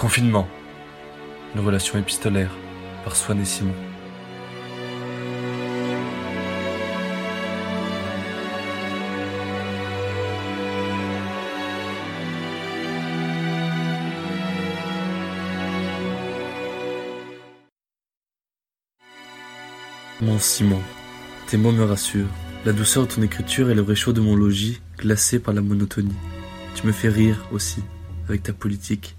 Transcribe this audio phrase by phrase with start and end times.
[0.00, 0.48] Confinement.
[1.54, 2.50] Une relation épistolaire
[3.04, 3.74] par Swan et Simon.
[20.22, 20.80] Mon Simon,
[21.46, 22.24] tes mots me rassurent.
[22.64, 26.16] La douceur de ton écriture et le réchaud de mon logis, glacé par la monotonie.
[26.74, 27.82] Tu me fais rire aussi,
[28.26, 29.14] avec ta politique.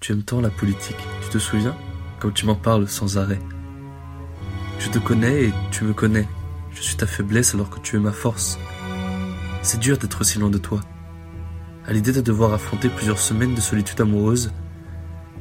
[0.00, 1.76] Tu aimes tant la politique, tu te souviens?
[2.20, 3.38] Comme tu m'en parles sans arrêt.
[4.78, 6.26] Je te connais et tu me connais.
[6.72, 8.58] Je suis ta faiblesse alors que tu es ma force.
[9.60, 10.80] C'est dur d'être si loin de toi.
[11.84, 14.54] À l'idée de devoir affronter plusieurs semaines de solitude amoureuse,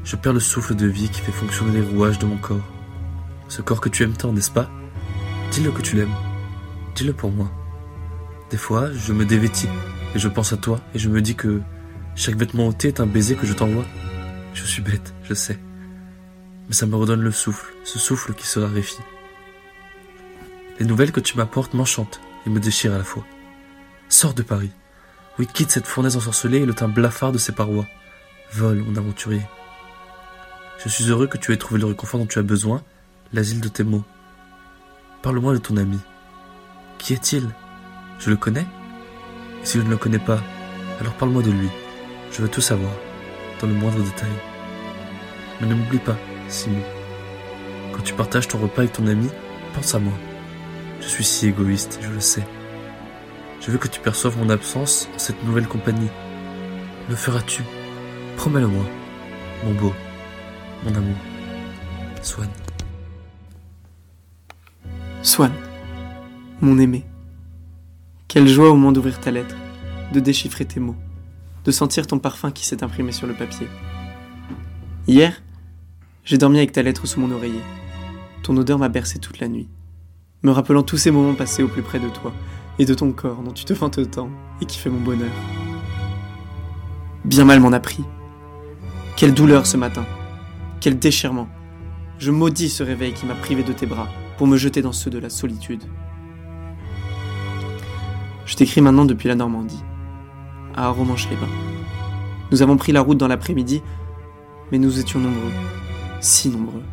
[0.03, 2.67] je perds le souffle de vie qui fait fonctionner les rouages de mon corps.
[3.47, 4.69] Ce corps que tu aimes tant, n'est-ce pas?
[5.51, 6.15] Dis-le que tu l'aimes.
[6.95, 7.49] Dis-le pour moi.
[8.49, 9.69] Des fois, je me dévêtis
[10.15, 11.61] et je pense à toi et je me dis que
[12.15, 13.85] chaque vêtement ôté est un baiser que je t'envoie.
[14.53, 15.59] Je suis bête, je sais.
[16.67, 19.01] Mais ça me redonne le souffle, ce souffle qui se raréfie.
[20.79, 23.25] Les nouvelles que tu m'apportes m'enchantent et me déchirent à la fois.
[24.07, 24.71] Sors de Paris.
[25.37, 27.87] Oui, quitte cette fournaise ensorcelée et le teint blafard de ses parois.
[28.51, 29.41] Vole, mon aventurier.
[30.83, 32.83] Je suis heureux que tu aies trouvé le réconfort dont tu as besoin,
[33.33, 34.03] l'asile de tes mots.
[35.21, 35.99] Parle-moi de ton ami.
[36.97, 37.49] Qui est-il?
[38.19, 38.65] Je le connais?
[39.61, 40.41] Et si je ne le connais pas,
[40.99, 41.69] alors parle-moi de lui.
[42.31, 42.91] Je veux tout savoir,
[43.59, 44.29] dans le moindre détail.
[45.59, 46.81] Mais ne m'oublie pas, Simon.
[47.93, 49.29] Quand tu partages ton repas avec ton ami,
[49.73, 50.13] pense à moi.
[51.01, 52.45] Je suis si égoïste, je le sais.
[53.61, 56.09] Je veux que tu perçoives mon absence en cette nouvelle compagnie.
[57.09, 57.63] Me feras-tu?
[58.37, 58.85] Promets-le-moi,
[59.65, 59.93] mon beau,
[60.83, 61.17] mon amour.
[62.21, 62.49] Soigne.
[65.21, 65.51] Swan,
[66.61, 67.05] mon aimé.
[68.27, 69.55] Quelle joie au moment d'ouvrir ta lettre,
[70.13, 70.95] de déchiffrer tes mots,
[71.69, 73.67] de sentir ton parfum qui s'est imprimé sur le papier.
[75.07, 75.39] Hier,
[76.23, 77.61] j'ai dormi avec ta lettre sous mon oreiller.
[78.41, 79.69] Ton odeur m'a bercé toute la nuit,
[80.41, 82.33] me rappelant tous ces moments passés au plus près de toi
[82.79, 84.31] et de ton corps dont tu te vantes tant
[84.61, 85.29] et qui fait mon bonheur.
[87.23, 88.03] Bien mal m'en a pris.
[89.15, 90.07] Quelle douleur ce matin.
[90.81, 91.49] Quel déchirement.
[92.17, 94.07] Je maudis ce réveil qui m'a privé de tes bras
[94.39, 95.83] pour me jeter dans ceux de la solitude.
[98.47, 99.83] Je t'écris maintenant depuis la Normandie,
[100.79, 101.47] à Romanche-les-Bains.
[102.51, 103.81] Nous avons pris la route dans l'après-midi,
[104.71, 105.51] mais nous étions nombreux,
[106.21, 106.83] si nombreux.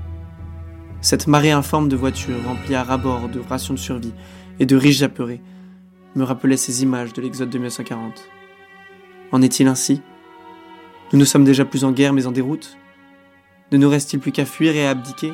[1.01, 4.13] Cette marée informe de voitures remplies à rabord de rations de survie
[4.59, 5.41] et de riches apeurés
[6.17, 8.25] me rappelait ces images de l'exode de 1940.
[9.33, 10.03] En est-il ainsi?
[11.13, 12.77] Nous ne sommes déjà plus en guerre mais en déroute?
[13.71, 15.33] Ne nous reste-t-il plus qu'à fuir et à abdiquer?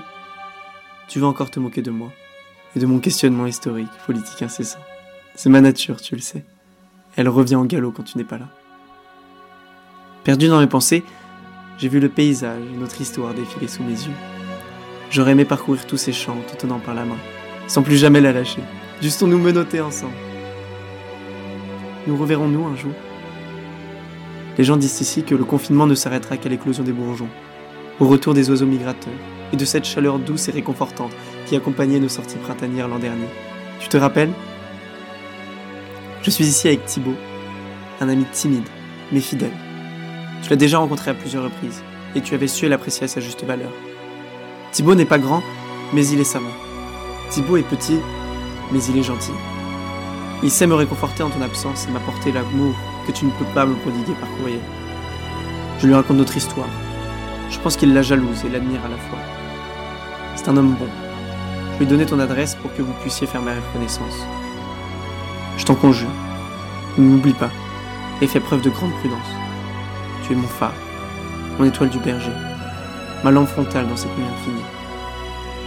[1.08, 2.12] Tu vas encore te moquer de moi
[2.76, 4.80] et de mon questionnement historique, politique incessant.
[5.34, 6.44] C'est ma nature, tu le sais.
[7.16, 8.46] Elle revient en galop quand tu n'es pas là.
[10.24, 11.04] Perdu dans mes pensées,
[11.78, 14.16] j'ai vu le paysage et notre histoire défiler sous mes yeux.
[15.10, 17.18] J'aurais aimé parcourir tous ces champs te tenant par la main,
[17.66, 18.62] sans plus jamais la lâcher.
[19.02, 20.14] Justons-nous menotter ensemble.
[22.06, 22.92] Nous reverrons-nous un jour?
[24.56, 27.28] Les gens disent ici que le confinement ne s'arrêtera qu'à l'éclosion des bourgeons,
[28.00, 29.12] au retour des oiseaux migrateurs,
[29.52, 31.12] et de cette chaleur douce et réconfortante
[31.46, 33.28] qui accompagnait nos sorties printanières l'an dernier.
[33.80, 34.32] Tu te rappelles?
[36.22, 37.16] Je suis ici avec Thibaut,
[38.00, 38.68] un ami timide,
[39.10, 39.50] mais fidèle.
[40.42, 41.82] Tu l'as déjà rencontré à plusieurs reprises,
[42.14, 43.72] et tu avais su l'apprécier à sa juste valeur.
[44.70, 45.42] Thibaut n'est pas grand,
[45.92, 46.46] mais il est savant.
[47.28, 47.98] Thibaut est petit,
[48.70, 49.32] mais il est gentil.
[50.44, 52.74] Il sait me réconforter en ton absence et m'apporter l'amour
[53.04, 54.60] que tu ne peux pas me prodiguer par courrier.
[55.80, 56.68] Je lui raconte notre histoire.
[57.50, 59.18] Je pense qu'il la jalouse et l'admire à la fois.
[60.36, 60.88] C'est un homme bon.
[61.72, 64.24] Je lui ai donné ton adresse pour que vous puissiez faire ma reconnaissance.
[65.58, 66.10] Je t'en conjure,
[66.98, 67.50] ne m'oublie pas
[68.20, 69.18] et fais preuve de grande prudence.
[70.22, 70.74] Tu es mon phare,
[71.58, 72.32] mon étoile du berger,
[73.24, 74.64] ma lampe frontale dans cette nuit infinie.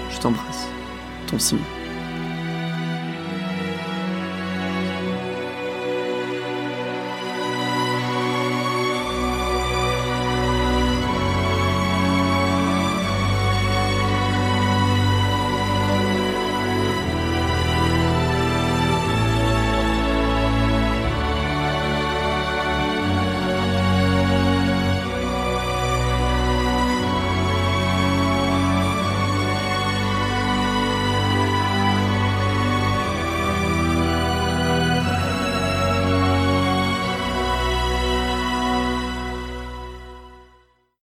[0.09, 0.67] Je t'embrasse,
[1.27, 1.61] ton Simon.